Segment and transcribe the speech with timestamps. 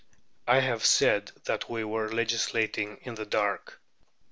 [0.47, 3.79] I have said that we were legislating in the dark.